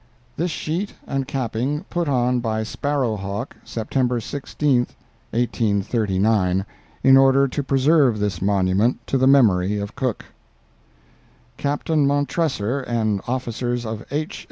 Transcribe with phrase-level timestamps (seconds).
[0.35, 4.77] "This sheet and capping put on by Sparrowhawk September 16,
[5.29, 6.65] 1839,
[7.03, 10.25] in order to preserve this monument to the memory of Cook."
[11.55, 14.39] "Captain Montressor and officers of H.